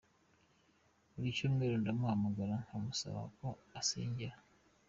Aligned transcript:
Buri 1.13 1.29
cyumweru 1.37 1.75
ndamuhamagara 1.81 2.55
nkamusaba 2.65 3.21
ko 3.37 3.47
asengera. 3.79 4.37